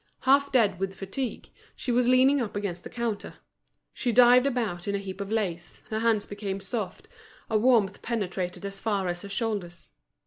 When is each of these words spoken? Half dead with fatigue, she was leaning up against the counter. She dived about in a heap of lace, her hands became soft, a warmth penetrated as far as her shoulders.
Half 0.21 0.51
dead 0.51 0.79
with 0.79 0.95
fatigue, 0.95 1.51
she 1.75 1.91
was 1.91 2.07
leaning 2.07 2.41
up 2.41 2.55
against 2.55 2.83
the 2.83 2.89
counter. 2.89 3.35
She 3.93 4.11
dived 4.11 4.47
about 4.47 4.87
in 4.87 4.95
a 4.95 4.97
heap 4.97 5.21
of 5.21 5.31
lace, 5.31 5.83
her 5.91 5.99
hands 5.99 6.25
became 6.25 6.59
soft, 6.59 7.07
a 7.51 7.57
warmth 7.59 8.01
penetrated 8.01 8.65
as 8.65 8.79
far 8.79 9.07
as 9.07 9.21
her 9.21 9.29
shoulders. 9.29 9.91